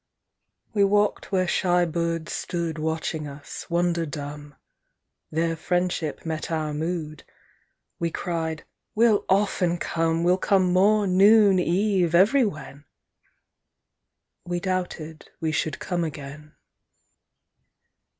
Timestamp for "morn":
10.73-11.17